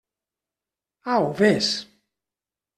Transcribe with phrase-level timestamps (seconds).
[1.05, 1.85] Au, vés.